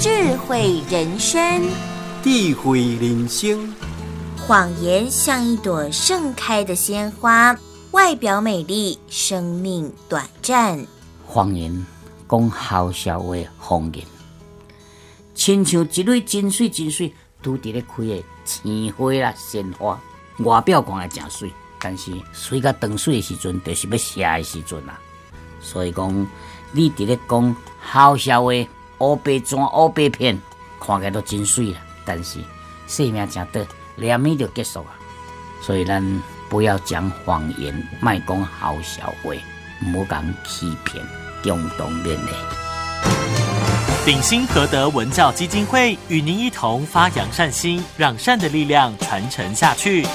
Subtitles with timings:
[0.00, 1.62] 智慧人生，
[2.22, 3.70] 智慧人生。
[4.38, 7.54] 谎言像一朵盛开的鲜花，
[7.90, 10.86] 外表美丽，生命短暂。
[11.26, 11.86] 谎言
[12.26, 14.02] 讲好笑话，谎言，
[15.34, 20.00] 亲像一蕊真水真水，拄伫咧开的鲜花啦，鲜花，
[20.38, 24.98] 外表看来真水，但是水甲断水的时阵，就是要谢的时阵啦。
[25.60, 26.26] 所以讲，
[26.72, 28.50] 你伫咧讲好笑话。
[29.00, 30.40] 乌白砖、乌白片，
[30.80, 31.80] 看起来都真水啦。
[32.04, 32.38] 但是
[32.86, 34.96] 生命真短，两米就结束啊。
[35.62, 36.02] 所以咱
[36.48, 39.34] 不要讲谎言，卖讲好笑话，
[39.86, 41.04] 唔好讲欺骗，
[41.42, 42.34] 共同面对。
[44.04, 50.06] 鼎新和德文教基金会与您一同发扬善心，让善的力量传承下去。